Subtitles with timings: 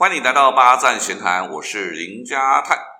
[0.00, 2.99] 欢迎来到八站闲谈，我是林家泰。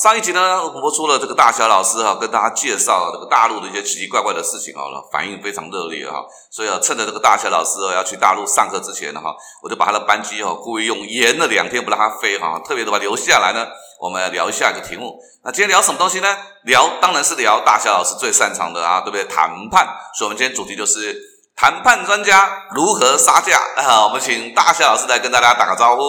[0.00, 6.24] 上一集呢，我播出了这个大侠老师哈，跟大家介绍了这个大陆的一些奇奇怪怪的事情哈，反应非常热烈哈。
[6.52, 13.66] 所以啊，趁着这个大侠老师要去大陆上课之前呢哈，我就把他的班机哈故意用延了两天不让他飞哈，特别的把留下来呢。
[14.00, 16.28] 我们聊一下一个题目，那今天聊什么东西呢？
[16.62, 19.24] 聊当然是聊大侠老师最擅长的啊，对不对？
[19.24, 19.84] 谈判。
[20.16, 21.20] 所以，我们今天主题就是
[21.56, 24.04] 谈判专家如何杀价啊。
[24.04, 26.02] 我们请大侠老师来跟大家打个招呼。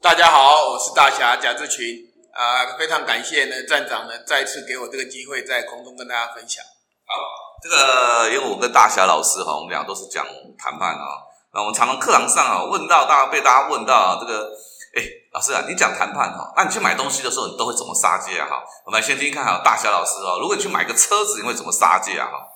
[0.00, 2.09] 大家好，我是大侠贾志群。
[2.32, 6.64] 啊，非常感谢呢，站长呢再次给我这个机会在空中跟大家分享。
[7.06, 7.14] 好，
[7.62, 10.24] 这个因为我跟大侠老师哈，我们俩都是讲
[10.58, 11.26] 谈判啊。
[11.52, 14.50] 那我们常常课堂上啊问到，大家被大家问到这个，
[14.94, 18.62] 哎，老师啊，你讲谈判哈，那你去买东西的时候，你都会怎么杀价哈？
[18.86, 22.46] 我们先听看哈，大侠老师哦，如果你去买个车子，你会怎么杀价哈？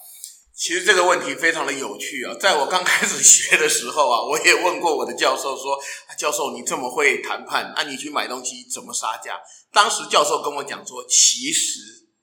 [0.56, 5.76] 其实这个问题非常的有趣啊，在我刚开始学的时候啊，我也问过我的教授说
[6.16, 9.40] ：“教授，你这么会谈判，那你去买东西怎么杀价？”
[9.74, 11.80] 当时教授跟我讲说，其实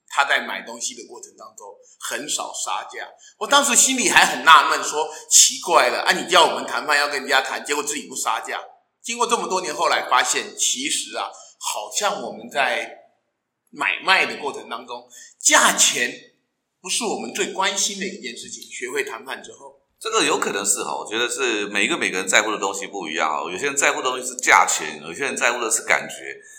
[0.07, 1.67] 他在买东西的过程当中
[1.99, 3.05] 很少杀价。
[3.37, 8.61] 我当时心里还很纳闷，说奇怪了，啊，你叫我们谈判要跟人家谈，结果自己不杀价。
[9.03, 11.27] 经过这么多年，后来发现，其实啊，
[11.59, 12.89] 好像我们在
[13.71, 15.05] 买卖的过程当中，
[15.37, 16.30] 价钱。
[16.81, 18.63] 不是我们最关心的一件事情。
[18.63, 23.49] 学会谈判之后，这个有可能是哈，我觉得是每一个每个人在乎的东西不一样哈。
[23.51, 26.15] 有些人在乎的东西是价钱，有些人在乎的是感觉。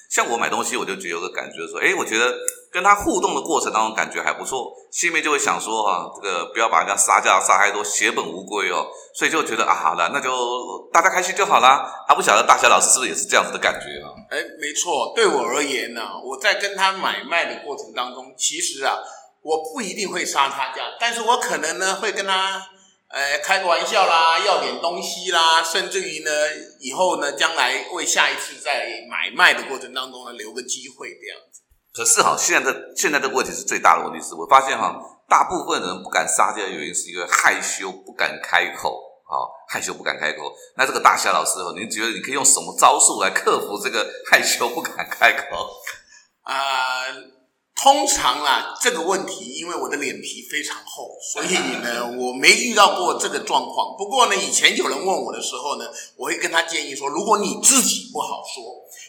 [0.08, 2.38] 像我买东西，我就觉得有个感觉说，哎，我觉得
[2.70, 8.86] 跟他互动的过程当中感觉还不错，心里面就会想说哈，这个不要把人家杀价杀太多，血本无归哦。
[9.14, 12.04] 所以就觉得啊，好了，那就大家开心就好啦。
[12.06, 14.12] 他不晓得大侠老师是不是也是这样子的感觉啊？
[14.30, 18.98] 哎，没错，对我而言呢，我在跟他买卖的过程当中，其实啊。
[19.42, 22.68] 我不一定会杀他价，但是我可能呢会跟他，
[23.08, 26.30] 呃，开个玩笑啦，要点东西啦，甚至于呢，
[26.78, 31.60] 以后呢，将来为下一次在买卖的过程当中呢留个机会这样子。
[31.92, 34.94] 可是哈，现在的现在的问题是最大的问题是我发现哈，
[35.28, 39.34] 大部分人不敢杀价的原因是因为害羞不敢开口啊，
[39.68, 40.54] 害羞不敢开口。
[40.76, 45.68] 那这个大侠老师哦，您觉得你可以用什么招数来克服这个害羞不敢开口？
[46.46, 47.41] 啊。
[47.82, 53.96] 通常啊，这个问题，因为我的脸皮非常厚，所以呢， 我没遇到过这个状况。
[53.98, 58.62] 不过呢，以前有人问我的时候呢，我会跟他建议说，如果你自己不好说，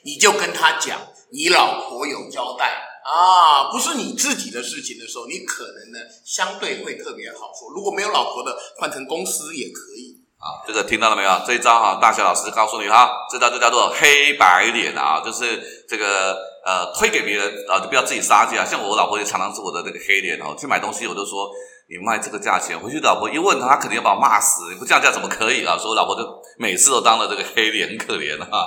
[0.05, 7.69] 你就跟他讲，你老婆有交代啊，不是你自己的事情的时候，你可能呢，相对会特别好说。
[7.75, 10.65] 如果没有老婆的，换成公司也可以啊。
[10.65, 11.29] 这个听到了没有？
[11.45, 16.51] 这一招哈，大侠老师告诉你哈，这招就叫做黑白脸啊，就是这个。
[16.65, 18.63] 呃，推给别人啊，就不要自己杀价。
[18.65, 20.55] 像我老婆也常常是我的那个黑脸哦。
[20.57, 21.51] 去买东西，我就说
[21.89, 24.71] 你卖这个价钱，回去老婆一问他，他肯定要把我骂死。
[24.71, 25.77] 你不降价怎么可以啊？
[25.77, 26.23] 所以我老婆就
[26.57, 28.65] 每次都当了这个黑脸，很可怜啊。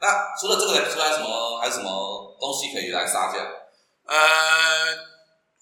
[0.00, 3.38] 那除了这个，之外，什么还有什么东西可以来杀价？
[4.06, 4.16] 呃，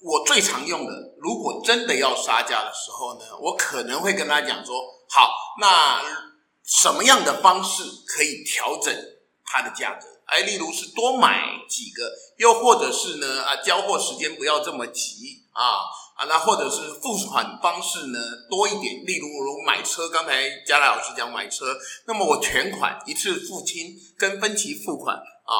[0.03, 4.75] 我最常用的，如果真的要杀价的时候呢，我可能会跟他讲说：
[5.09, 5.31] 好，
[5.61, 6.03] 那
[6.65, 8.93] 什么样的方式可以调整
[9.45, 10.09] 它的价格？
[10.33, 15.85] 哎，例如是多买几个，又或者是呢啊，交货时间不要这么急啊
[16.17, 21.67] 啊，那或者是付款方式呢多一点，例如如买车，刚才佳来老师讲买车，
[22.07, 25.55] 那么我全款一次付清，跟分期付款啊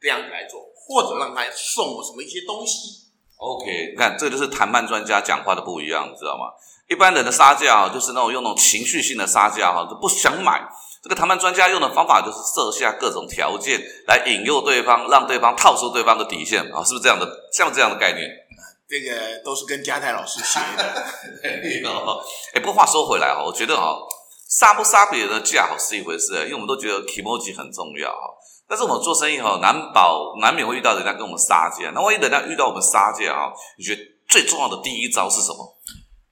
[0.00, 3.02] 这样子来做，或者让他送我什么一些东西。
[3.36, 6.54] OK，你看这就是谈判专家讲话的不一样，你知道吗？
[6.88, 10.62] 一般人的杀价，就是那种用那种情绪性的杀价哈，就不想买。
[11.04, 13.78] 这个谈判专家用的方法就是设下各种条件
[14.08, 17.28] 来引诱对方，让对方套出对方的底线啊，是不是这样的？
[17.52, 18.26] 像这样的概念？
[18.88, 20.82] 这个都是跟嘉泰老师学的。
[22.54, 23.98] 哎，不过话说回来哈，我觉得哈，
[24.48, 28.32] 杀不杀别人的价好是一回事，因为我们都觉得 emoji 很重要哈。
[28.66, 31.90] 但是我们做生意哈，难保难免会遇到人家跟我们杀价。
[31.94, 35.76] 那万一人家遇到我们杀价啊，你觉得最重要的第一招是什么？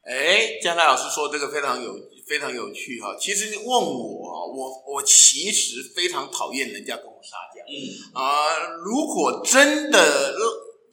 [0.09, 1.93] 哎，江泰老师说这个非常有
[2.33, 3.15] 非常有趣哈。
[3.21, 7.61] 其实问我，我我其实非常讨厌人家跟我杀价。
[7.69, 7.75] 嗯
[8.15, 10.35] 啊，如果真的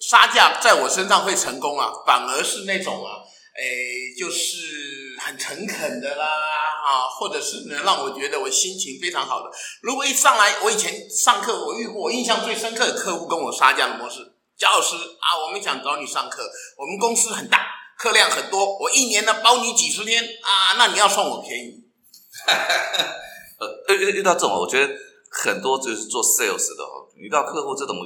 [0.01, 3.24] 杀价在我身上会成功啊，反而是那种啊，
[3.56, 3.63] 哎，
[4.19, 9.50] 就是很诚恳的啦啊，或者是能让我觉得我心情非常好的。
[9.81, 16.44] 如果一上来，我以前上课我遇过，我印象最深刻的客户跟我杀价的模式，贾老师啊，我们想找你上课，
[16.77, 17.78] 我们公司很大。
[17.99, 21.83] 客量很多，我一年呢包你几十天啊，那你要算我便宜。
[23.59, 24.93] 呃，遇遇到这种，我觉得
[25.29, 27.97] 很多就是做 sales 的哦，遇到客户这种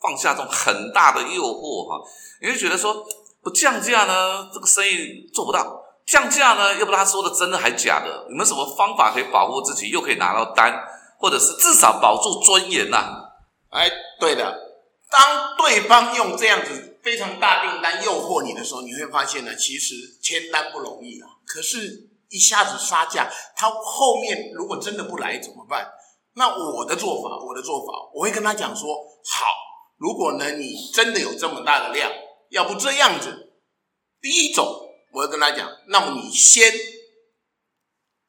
[0.00, 2.08] 放下这种很大的诱惑哈，
[2.40, 3.04] 你会觉得说
[3.42, 5.60] 不降价呢，这个生意做不到；
[6.06, 8.24] 降价呢，又不知道他说的真的还假的。
[8.28, 10.72] 有没有什么方法可以保护自己，又可以拿到单，
[11.18, 13.32] 或者是至少保住尊严呐？
[13.70, 13.90] 哎，
[14.20, 14.71] 对的，
[15.12, 21.28] 当对方用这样子非常大订单诱惑你的时候，你会发现呢，其实签单不容易啊。
[21.46, 22.08] 可是。
[22.32, 25.86] 一下子杀价，他后面如果真的不来怎么办？
[26.32, 28.88] 那我的做法，我的做法，我会跟他讲说：
[29.22, 29.44] 好，
[29.98, 32.10] 如果呢你真的有这么大的量，
[32.48, 33.52] 要不这样子，
[34.18, 34.66] 第一种，
[35.12, 36.72] 我会跟他讲，那么你先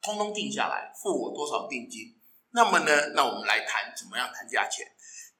[0.02, 2.02] 通通定下来，付我多少定金？
[2.52, 4.86] 那么呢，那我们来谈怎么样谈价钱？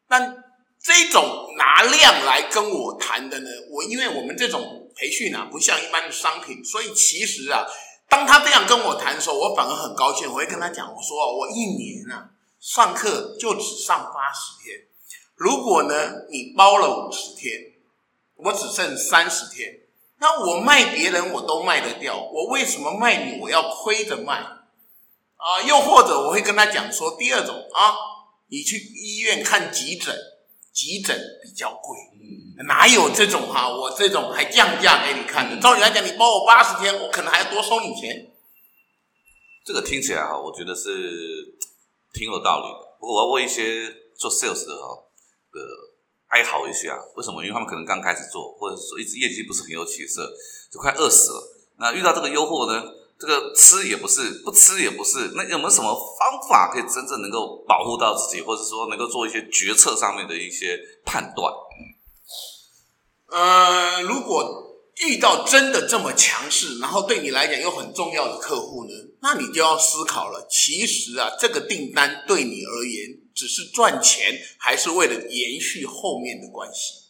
[0.08, 0.42] 但
[0.84, 7.66] 这种拿量来跟我谈的呢，我因为我们这种培训啊，不像一般的商品，所以其实啊。
[8.06, 10.28] 当他这样跟我谈的时候，我反而很高兴。
[10.30, 14.86] 我会跟他讲，我说我一年啊上课就只上八十天，
[15.34, 17.72] 如果呢你包了五十天，
[18.36, 19.80] 我只剩三十天，
[20.20, 24.34] 那我卖别人我都卖得掉，我为什么卖你我要亏着卖？
[24.36, 27.96] 啊，又或者我会跟他讲说，第二种啊，
[28.48, 30.14] 你去医院看急诊，
[30.74, 31.96] 急诊比较贵。
[32.66, 33.68] 哪有这种哈？
[33.68, 35.60] 我这种还降价给你看的。
[35.62, 38.32] 照理来讲，你包我八十天，我可能还要多收你钱。
[39.64, 41.56] 这个听起来哈，我觉得是
[42.12, 42.96] 挺有道理的。
[42.98, 43.86] 不过我要问一些
[44.16, 44.88] 做 sales 的哈，
[45.52, 45.60] 呃，
[46.28, 47.42] 哀嚎一下，为什么？
[47.42, 50.32] 因为他们可能刚开始做，或者说一直业绩不是很有起色，
[50.72, 51.42] 就快饿死了。
[51.78, 52.82] 那遇到这个诱惑呢，
[53.18, 61.52] 这个吃也不是，不吃也不是，那有没有什么方法可以真正能够保护到自己，或者说能够做一些决策上面的一些判断？
[63.30, 68.90] 呃，如果遇到真的这么强势，然后对你来讲又很重要的客户呢，
[69.22, 70.46] 那你就要思考了。
[70.50, 77.02] 其实啊，这个订单对你而言只是赚钱，还是为了延续后面的关系？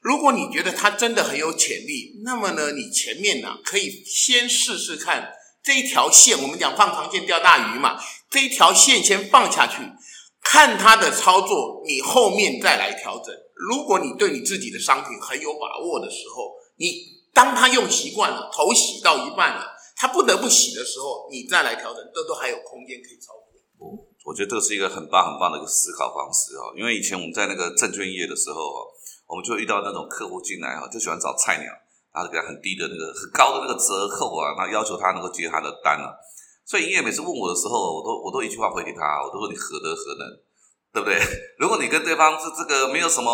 [0.00, 5.32] 如果你觉得他真的很有潜力，那么呢，你前面呢可以先试试看
[5.68, 6.40] 这一条线。
[6.40, 8.00] 我们讲放长线钓大鱼嘛，
[8.30, 9.82] 这一条线先放下去，
[10.42, 13.34] 看它的操作，你后面再来调整。
[13.54, 23.60] 如果你对你自己的商品很有把握的时候，你当他用习惯了，头洗到一半了，他不得不洗的时候，你再来调整，这都还有空间可以操作。
[23.84, 23.92] 哦，
[24.24, 26.72] 我觉得这是一个很棒很棒的一个思考方式哦。
[26.78, 28.88] 因为以前我们在那个证券业的时候，
[29.26, 31.68] 我们就遇到那种客户进来哈，就喜欢找菜鸟，
[32.12, 36.12] 然后给他很低的那个很高的那个折扣啊，然后要求他能够接他的单啊。
[36.66, 40.28] 所以营业每次问我的时候，我都我都一句话回给他，我都说你何德何能？
[40.92, 41.16] 对不对？
[41.60, 43.30] 如果你跟对方是这个没有什么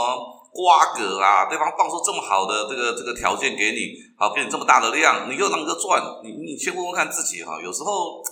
[0.52, 7.60] 瓜葛啊，对方放出这么好的这个这个条件给你，好给你这么大的量，你又能够赚，你你先问问看自己哈。
[7.62, 8.22] 有时候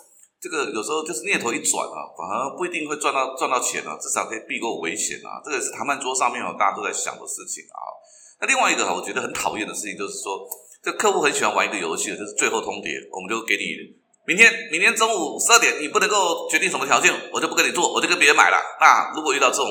[0.41, 5.43] 这个有时候就是念头一转啊，反而不一定会赚到赚到钱啊，至少可以避过危险啊。
[5.45, 7.92] 这个是谈判桌上面哦，大家都在想的事情啊。
[8.41, 10.49] 那另外一个哈，我觉得很讨厌的事情就是说，
[10.83, 14.01] 这客户很喜欢玩一个游戏，就是最后通牒，我们就给你。
[14.25, 18.57] 明天，明天中午十二点，你不能够决定什么条件，我就不跟你做，我就跟别人买了。
[18.81, 19.67] 那如果遇到这种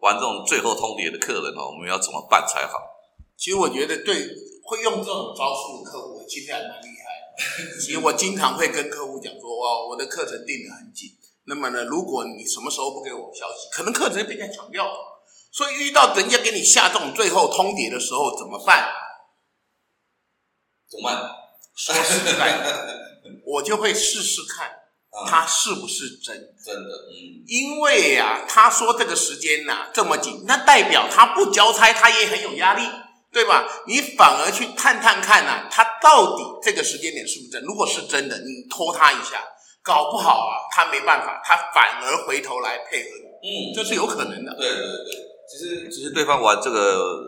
[0.00, 2.80] 玩这种最后通牒的客人哦，我们要怎么办才好？
[3.36, 4.16] 其实我觉得，对
[4.64, 7.08] 会用这种招数的客户，其实还蛮厉害。
[7.80, 11.08] 其实我经常会跟客户讲说，哇，我的课程定得很紧。
[11.44, 15.19] 那么呢，如果你什么时候不给我消息，可能课程被人家抢掉了。
[15.50, 18.88] 所以遇到人家给你下这种最后通牒的时候，怎么办？
[20.88, 21.30] 怎么办？
[21.76, 23.00] 说实在的。
[23.46, 24.70] 我就会试试看，
[25.28, 26.90] 他是不是真真的？
[26.90, 32.82] 嗯，因为呀，他说这个时间呐这么紧，那代表他不交差，他也很有压力，
[33.32, 33.66] 对吧？
[33.86, 37.62] 你反而去探探看呐，他到底这个时间点是不是真？
[37.62, 39.44] 如果是真的，你拖他一下，
[39.82, 43.30] 搞不好啊，他没办法，他反而回头来配合你。
[43.42, 44.54] 嗯，这是有可能的。
[44.56, 45.09] 对对对，其
[45.60, 47.22] 实其实对方玩这个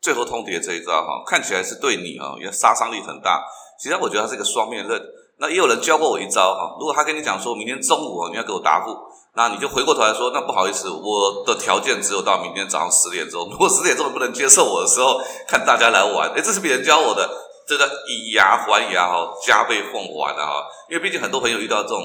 [0.00, 3.44] 最后通牒这一招哈，看起来是对你啊，因为杀伤力很大。
[3.80, 5.02] 其实我觉得它是一个双面刃。
[5.40, 8.92] 那也有人教过我一招哈，如果他跟你讲说明天中午你要给我答复，
[9.36, 13.46] 那你就回过头来说，那不好意思，我的条件只有到明天早上十点钟。
[13.52, 17.30] 如果十点钟不能接受我的时候，看大家来玩，哎，这是别人教我的，
[17.68, 20.66] 这个以牙还牙哈，加倍奉还的哈。
[20.90, 22.02] 因为毕竟很多朋友遇到这种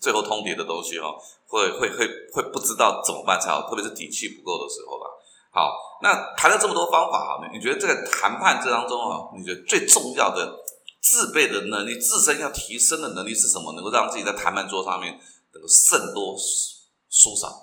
[0.00, 1.12] 最后通牒的东西哈，
[1.48, 5.05] 会会会会不知道怎么办才好，特别是底气不够的时候吧。
[5.56, 5.72] 好，
[6.02, 10.54] 那谈了这么多方法，你觉得这个谈判这当中啊，你觉得最重要的？
[11.00, 13.72] 自备的能力，自身要提升的能力是什么？
[13.74, 15.12] 能够让自己在谈判桌上面
[15.54, 16.36] 能够胜多
[17.08, 17.62] 输少。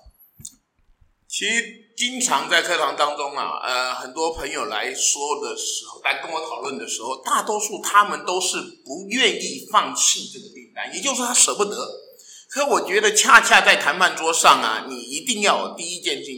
[1.28, 11.76] 其实经常在课堂当中啊，呃，很多朋友来说的时候，来跟我讨论的时候，大多数他们都是不愿意放弃这个订单，也就是说他舍不得。
[12.50, 16.32] 可我觉得恰恰在谈判桌上啊，你一定要有第一件事，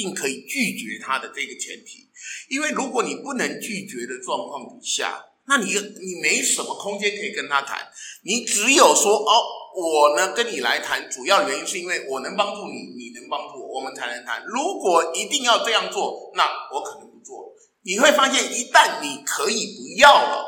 [0.00, 2.08] 定可以拒绝他的这个前提，
[2.48, 7.88] 因为如果你不能拒绝的状况底下，那你你没什么空间可以跟他谈，
[8.24, 9.60] 你只有说哦。
[9.72, 14.42] 我呢跟你来谈，主要原因是因为我能帮助你，你能帮助我，我们才能谈。
[14.44, 16.42] 如果一定要这样做，那
[16.74, 17.54] 我可能不做。
[17.84, 20.44] 你会发现，一旦你可以不要了，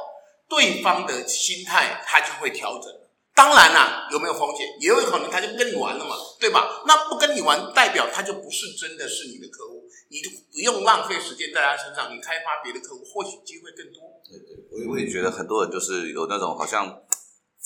[0.48, 2.92] 对方的心态他就会调整。
[3.32, 4.66] 当然啦，有没有风险？
[4.80, 6.82] 也有可能他就不跟你玩了嘛，对吧？
[6.84, 14.22] 那不跟你玩，代表他就不是真的是你的客户，你就不用浪费时间在他身上，你开发别的客户，或许机会更多。
[14.24, 17.02] 对对，我我也觉得很多人就是有那种好像。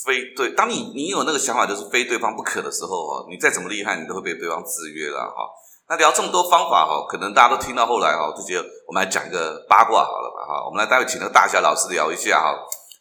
[0.05, 5.49] 非对，当你你有那个想法，就是非对方不可的时候哦，你再怎么厉害，你都会被对方制约了哈。
[5.89, 10.67] 那聊这么多方法哈，可能大家都听到后来哈，就觉得我们来讲一个八卦好了吧哈。
[10.67, 12.53] 我们来待会请那个大侠老师聊一下哈，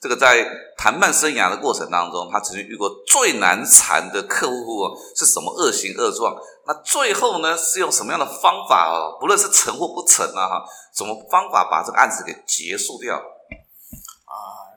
[0.01, 0.45] 这个在
[0.77, 6.35] 谈判生涯的过程当中，他曾经遇过最难缠的客户是什么恶行恶状？
[6.67, 9.17] 那最后呢是用什么样的方法哦？
[9.19, 13.15] 不论是成或不成啊哈，什么方法把这个案子给结束掉？
[13.15, 14.33] 啊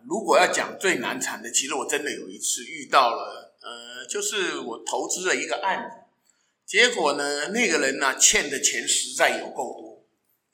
[0.08, 5.96] 如果要讲最难缠的，其实我真的有一次遇到了，呃，就是我投资了一个案子，
[6.66, 9.87] 结果呢，那个人呢欠的钱实在有够多，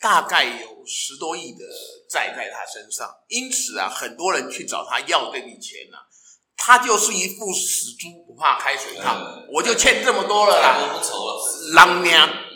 [0.05, 1.65] 大概有十多亿的
[2.11, 6.05] 债在他身上，因此啊，很多人去找他要这笔钱啊，
[6.59, 9.19] 他就是一副死猪不怕开水烫，
[9.51, 12.13] 我就欠这么多了啦，不愁了，狼命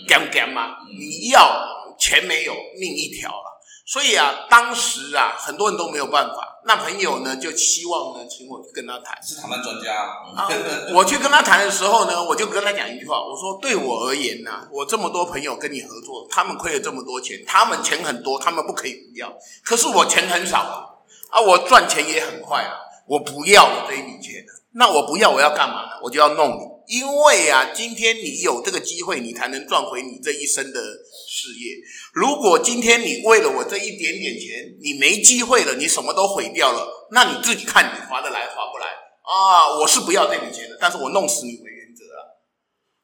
[0.07, 0.77] 干干嘛？
[0.99, 3.59] 你要钱没有，命一条了。
[3.87, 6.48] 所以啊，当时啊，很多人都没有办法。
[6.65, 9.17] 那朋友呢，就希望呢，请我去跟他谈。
[9.23, 9.95] 是谈判专家
[10.37, 10.49] 啊。
[10.95, 19.33] 我去跟他谈的时候呢，我就跟他讲一句话，我说：对我而言呢，我这么多朋友跟你合作，他们亏了这么多钱，他们钱很多，他们不可以不要。
[19.65, 20.85] 可是我钱很少啊，
[21.31, 26.01] 啊我赚钱也很快啊，我不要这一笔钱那我不要，我要干嘛呢？
[26.03, 26.78] 我就要弄你。
[26.89, 31.77] 因为啊，今天你有这个机会，你才能赚回你这一生的事业。
[32.15, 39.79] 如果今天你为了我这一点点钱，你没机会了，你什么都毁掉了，那你自己看你划得来划不来啊？
[39.81, 42.25] 我是不要这笔钱的，但是我弄死你为原则啊。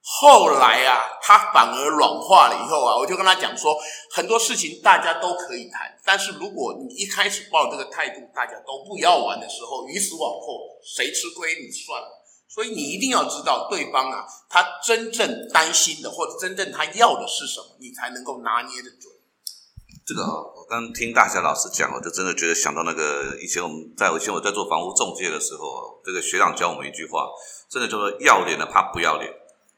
[0.01, 3.77] 后来啊，他反而软化了以后啊，我就跟他讲说，
[4.11, 12.24] 很多事情大家都可以谈，但是如果你一开始抱这个态度，大家都不要玩的时候，鱼死网破，谁吃亏你算了。
[12.55, 19.13] 所以你一定要知道对方啊，他真正担心的或者真正他要的是什么，你才能够拿捏的准。
[20.07, 27.27] 这个啊，我刚听大侠老师讲，我就真的觉得想到那个以前我们在我以前我在做房屋中介的时候，这个学长教我们一句话，
[27.69, 29.29] 真的叫做要脸的怕不要脸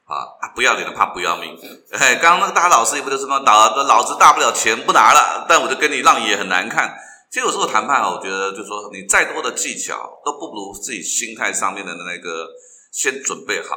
[0.04, 1.56] 啊，不要脸的怕不要命。
[1.92, 6.94] 哎， 刚刚那个大老师也不就是说老老子大不了钱不拿了，但我就跟你让也很难看。
[7.30, 12.48] 其实有时候谈判啊，我觉得就是说你再多的技巧都不如自己心态上面的那个。
[12.92, 13.76] 先准备好，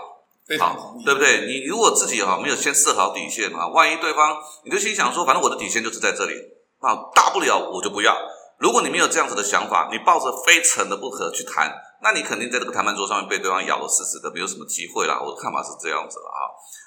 [0.59, 1.45] 好，对不对？
[1.45, 6.33] 你如果自己哈没有先设好底线啊，万一对方你就心想说，反正我的底线就是在这里，
[6.79, 8.15] 啊，大不了我就不要。
[8.59, 11.69] 如果你没有这样子的想法，你抱着非成的不可去谈，
[12.01, 15.19] 那你肯定在这个谈判桌上面被对方咬得死死的，没有什么机会啦。
[15.21, 16.39] 我的看法是这样子了啊。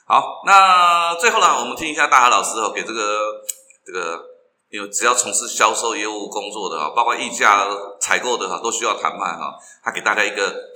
[0.07, 3.21] 好，那最后呢，我们听一下大海老师哦，给这个
[3.85, 4.19] 这个，
[4.73, 7.65] 因为只要从事销售业务工作的啊，包括议价、
[8.01, 9.55] 采购的哈，都需要谈判哈。
[9.85, 10.73] 他给大家一个。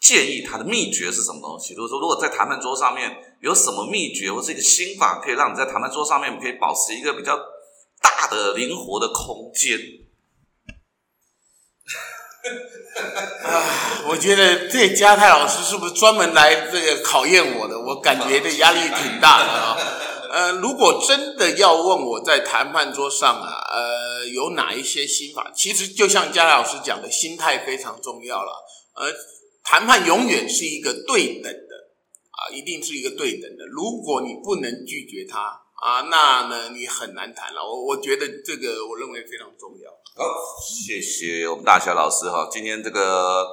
[0.00, 1.74] 建议他的秘诀是什么东西？
[1.74, 7.36] 就是说，如果在谈判桌上面有什么秘诀或者一个心法，可以让你在谈判桌上面可以保持一个比较
[8.00, 9.76] 大的灵活的空间。
[13.44, 17.78] 啊， 我觉得这嘉泰老师是不是专门来这个考验我的？
[17.78, 19.76] 我感觉这压力挺大的啊。
[20.30, 25.50] 呃，如果真的要问我在谈判桌上啊，呃，有哪一些心法？
[25.54, 28.52] 其实就像嘉泰老师讲的，心态非常重要了。
[28.94, 29.12] 呃。
[29.70, 31.74] 谈判永远是一个对等的
[32.30, 33.66] 啊，一定是一个对等的。
[33.66, 37.60] 如果你不能拒绝他啊，那呢你很难谈了。
[37.60, 39.90] 我我觉得这个我认为非常重要。
[40.16, 40.24] 好，
[40.58, 42.48] 谢谢我们大侠老师哈。
[42.50, 43.46] 今天这个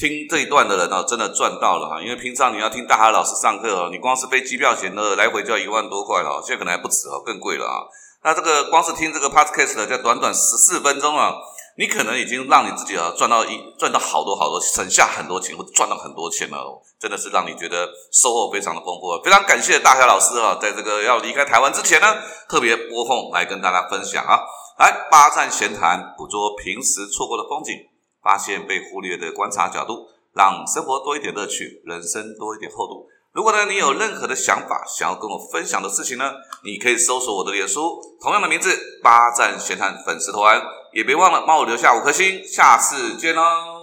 [0.00, 2.00] 听这一段的人呢，真的赚到了哈。
[2.00, 7.84] 因为平常你要听大侠老师上课哦，你光是飞机票钱呢，来回就要一万多块了，现在可能还不止哦，更贵了啊。
[8.24, 11.34] 那这个光是听这个 podcast 的，在短短十四分钟啊。
[11.76, 19.22] 你可能已经让你自己啊赚到一赚到好多好多，省下很多钱，或赚到很多钱了，真的是让你觉得收获非常的丰富。
[19.22, 22.06] 非常感谢大侠老师啊，在这个要离开台湾之前呢，
[22.48, 24.40] 特别拨空来跟大家分享啊，
[24.78, 27.74] 来八站闲谈，捕捉平时错过的风景，
[28.22, 33.06] 发现被忽略的观察角度，让生活多一点乐趣，人生多一点厚度。
[33.32, 36.32] 如果呢你有任何的想法想要跟我分享的事情呢，
[36.64, 40.60] 你可以搜索我的脸书，同样的名字八站闲谈粉丝团，
[40.92, 43.79] 也别忘了帮我留下五颗星，下次见哦。